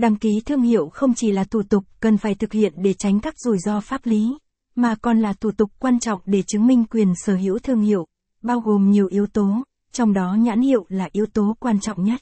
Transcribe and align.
Đăng 0.00 0.16
ký 0.16 0.40
thương 0.46 0.62
hiệu 0.62 0.88
không 0.88 1.14
chỉ 1.14 1.32
là 1.32 1.44
thủ 1.44 1.62
tục 1.62 1.84
cần 2.00 2.18
phải 2.18 2.34
thực 2.34 2.52
hiện 2.52 2.72
để 2.76 2.94
tránh 2.94 3.20
các 3.20 3.34
rủi 3.38 3.58
ro 3.58 3.80
pháp 3.80 4.06
lý, 4.06 4.38
mà 4.74 4.94
còn 4.94 5.20
là 5.20 5.32
thủ 5.32 5.50
tục 5.50 5.70
quan 5.78 5.98
trọng 5.98 6.20
để 6.26 6.42
chứng 6.42 6.66
minh 6.66 6.84
quyền 6.90 7.12
sở 7.24 7.34
hữu 7.34 7.58
thương 7.58 7.80
hiệu, 7.80 8.06
bao 8.42 8.60
gồm 8.60 8.90
nhiều 8.90 9.06
yếu 9.06 9.26
tố, 9.26 9.62
trong 9.92 10.12
đó 10.12 10.34
nhãn 10.34 10.60
hiệu 10.60 10.86
là 10.88 11.08
yếu 11.12 11.26
tố 11.26 11.56
quan 11.60 11.80
trọng 11.80 12.04
nhất. 12.04 12.20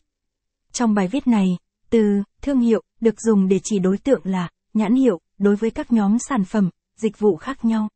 Trong 0.72 0.95
bài 0.95 1.09
viết 1.09 1.27
này, 1.27 1.46
từ 1.91 2.22
thương 2.43 2.61
hiệu 2.61 2.83
được 3.01 3.21
dùng 3.21 3.49
để 3.49 3.61
chỉ 3.64 3.79
đối 3.79 3.99
tượng 3.99 4.21
là 4.25 4.49
nhãn 4.75 4.95
hiệu 4.95 5.21
đối 5.39 5.57
với 5.57 5.71
các 5.71 5.93
nhóm 5.93 6.19
sản 6.29 6.45
phẩm, 6.45 6.71
dịch 6.97 7.19
vụ 7.19 7.37
khác 7.37 7.65
nhau. 7.65 7.89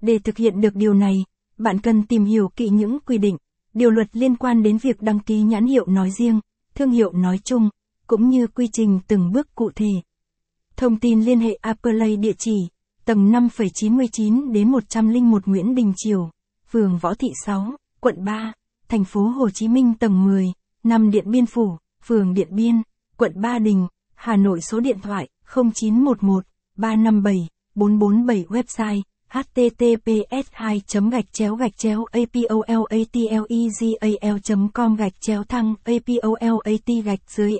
Để 0.00 0.18
thực 0.18 0.36
hiện 0.36 0.60
được 0.60 0.74
điều 0.74 0.94
này, 0.94 1.14
bạn 1.58 1.80
cần 1.80 2.06
tìm 2.06 2.24
hiểu 2.24 2.48
kỹ 2.56 2.68
những 2.68 2.98
quy 3.06 3.18
định, 3.18 3.36
điều 3.74 3.90
luật 3.90 4.16
liên 4.16 4.36
quan 4.36 4.62
đến 4.62 4.78
việc 4.78 5.02
đăng 5.02 5.20
ký 5.20 5.42
nhãn 5.42 5.66
hiệu 5.66 5.86
nói 5.86 6.10
riêng, 6.10 6.40
thương 6.74 6.90
hiệu 6.90 7.12
nói 7.12 7.38
chung, 7.44 7.68
cũng 8.10 8.28
như 8.28 8.46
quy 8.46 8.68
trình 8.72 9.00
từng 9.08 9.32
bước 9.32 9.54
cụ 9.54 9.70
thể. 9.74 9.90
Thông 10.76 11.00
tin 11.00 11.20
liên 11.20 11.40
hệ 11.40 11.54
Appley 11.54 12.16
địa 12.16 12.32
chỉ 12.38 12.54
tầng 13.04 13.32
5,99 13.32 14.52
đến 14.52 14.70
101 14.70 15.46
Nguyễn 15.46 15.74
Đình 15.74 15.92
Triều, 15.96 16.30
phường 16.70 16.98
Võ 16.98 17.14
Thị 17.14 17.28
6, 17.44 17.72
quận 18.00 18.24
3, 18.24 18.52
thành 18.88 19.04
phố 19.04 19.20
Hồ 19.20 19.50
Chí 19.50 19.68
Minh 19.68 19.94
tầng 19.94 20.24
10, 20.24 20.52
năm 20.82 21.10
Điện 21.10 21.30
Biên 21.30 21.46
Phủ, 21.46 21.76
phường 22.04 22.34
Điện 22.34 22.48
Biên, 22.50 22.82
quận 23.16 23.32
Ba 23.40 23.58
Đình, 23.58 23.86
Hà 24.14 24.36
Nội 24.36 24.60
số 24.60 24.80
điện 24.80 24.98
thoại 25.02 25.28
0911 25.54 26.44
357 26.76 27.48
447 27.74 28.44
website 28.48 29.02
https 29.30 30.46
2 30.52 30.82
gạch 31.10 31.32
chéo 31.32 31.54
gạch 31.54 31.76
chéo 31.76 32.04
apolatlegal 32.04 33.42
com 34.74 34.96
gạch 34.96 35.12
chéo 35.20 35.44
thăng 35.44 35.74
apolat 35.84 37.04
gạch 37.04 37.20
dưới 37.26 37.56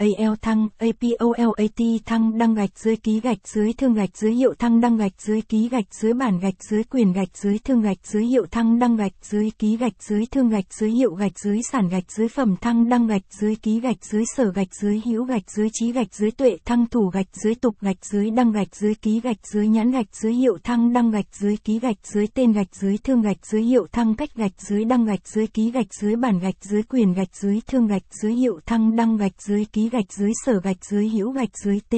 legal 0.00 0.32
thăng 0.42 0.68
apolat 0.78 2.06
thăng 2.06 2.38
đăng 2.38 2.54
gạch 2.54 2.78
dưới 2.78 2.96
ký 2.96 3.20
gạch 3.20 3.48
dưới 3.48 3.72
thương 3.72 3.94
gạch 3.94 4.16
dưới 4.16 4.32
hiệu 4.32 4.54
thăng 4.58 4.80
đăng 4.80 4.96
gạch 4.96 5.12
dưới 5.18 5.42
ký 5.42 5.68
gạch 5.68 5.94
dưới 5.94 6.12
bản 6.12 6.38
gạch 6.38 6.64
dưới 6.70 6.84
quyền 6.84 7.12
gạch 7.12 7.36
dưới 7.36 7.58
thương 7.58 7.82
gạch 7.82 7.98
dưới 8.04 8.24
hiệu 8.24 8.46
thăng 8.50 8.78
đăng 8.78 8.96
gạch 8.96 9.12
dưới 9.22 9.50
ký 9.58 9.76
gạch 9.76 10.02
dưới 10.02 10.26
thương 10.26 10.48
gạch 10.48 10.74
dưới 10.80 10.90
hiệu 10.90 11.14
gạch 11.14 11.38
dưới 11.38 11.60
sản 11.72 11.88
gạch 11.88 12.12
dưới 12.12 12.28
phẩm 12.28 12.56
thăng 12.60 12.88
đăng 12.88 13.06
gạch 13.06 13.22
dưới 13.40 13.56
ký 13.56 13.80
gạch 13.80 14.04
dưới 14.04 14.24
sở 14.36 14.50
gạch 14.50 14.74
dưới 14.82 15.02
hữu 15.04 15.24
gạch 15.24 15.50
dưới 15.50 15.68
trí 15.72 15.92
gạch 15.92 16.14
dưới 16.14 16.30
tuệ 16.30 16.56
thăng 16.64 16.86
thủ 16.86 17.10
gạch 17.12 17.26
dưới 17.44 17.54
tục 17.54 17.74
gạch 17.80 18.04
dưới 18.04 18.30
đăng 18.30 18.52
gạch 18.52 18.76
dưới 18.76 18.94
ký 18.94 19.20
gạch 19.20 19.46
dưới 19.52 19.68
nhãn 19.68 19.90
gạch 19.90 20.16
dưới 20.16 20.32
hiệu 20.32 20.58
thăng 20.64 20.87
thăng 20.88 20.92
đăng 20.92 21.10
gạch 21.10 21.26
dưới 21.32 21.56
ký 21.56 21.78
gạch 21.78 21.96
dưới 22.02 22.26
tên 22.26 22.52
gạch 22.52 22.76
dưới 22.76 22.98
thương 22.98 23.22
gạch 23.22 23.46
dưới 23.46 23.62
hiệu 23.62 23.86
thăng 23.92 24.14
cách 24.14 24.34
gạch 24.34 24.52
dưới 24.58 24.84
đăng 24.84 25.04
gạch 25.04 25.28
dưới 25.28 25.46
ký 25.46 25.70
gạch 25.70 25.94
dưới 26.00 26.16
bản 26.16 26.38
gạch 26.38 26.54
dưới 26.60 26.82
quyền 26.82 27.12
gạch 27.12 27.36
dưới 27.36 27.60
thương 27.66 27.86
gạch 27.86 28.02
dưới 28.22 28.32
hiệu 28.32 28.60
thăng 28.66 28.96
đăng 28.96 29.16
gạch 29.16 29.42
dưới 29.42 29.64
ký 29.64 29.88
gạch 29.88 30.12
dưới 30.12 30.30
sở 30.44 30.60
gạch 30.60 30.84
dưới 30.84 31.08
hữu 31.08 31.32
gạch 31.32 31.58
dưới 31.64 31.80
t 31.80 31.94